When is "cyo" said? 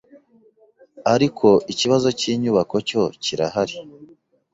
2.89-3.03